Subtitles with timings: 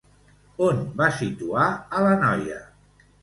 [0.67, 1.67] On van situar
[1.99, 2.57] a la noia?